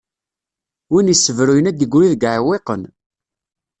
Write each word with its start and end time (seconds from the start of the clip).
Win 0.91 1.11
issebruyen 1.13 1.69
ad 1.69 1.75
d-igri 1.79 2.07
deg 2.13 2.23
iɛwiqen. 2.37 2.81